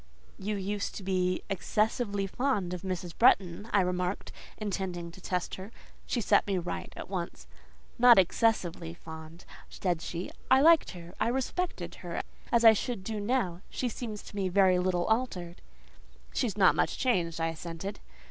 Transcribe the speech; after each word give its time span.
"You 0.39 0.55
used 0.55 0.95
to 0.95 1.03
be 1.03 1.43
excessively 1.47 2.25
fond 2.25 2.73
of 2.73 2.81
Mrs. 2.81 3.15
Bretton," 3.15 3.69
I 3.71 3.81
remarked, 3.81 4.31
intending 4.57 5.11
to 5.11 5.21
test 5.21 5.53
her. 5.61 5.71
She 6.07 6.21
set 6.21 6.47
me 6.47 6.57
right 6.57 6.91
at 6.97 7.07
once. 7.07 7.45
"Not 7.99 8.17
excessively 8.17 8.95
fond," 8.95 9.45
said 9.69 10.01
she; 10.01 10.31
"I 10.49 10.59
liked 10.61 10.89
her: 10.97 11.13
I 11.19 11.27
respected 11.27 11.93
her 12.01 12.23
as 12.51 12.65
I 12.65 12.73
should 12.73 13.03
do 13.03 13.19
now: 13.19 13.61
she 13.69 13.89
seems 13.89 14.23
to 14.23 14.35
me 14.35 14.49
very 14.49 14.79
little 14.79 15.05
altered." 15.05 15.61
"She 16.33 16.47
is 16.47 16.57
not 16.57 16.73
much 16.73 16.97
changed," 16.97 17.39
I 17.39 17.49
assented. 17.49 17.99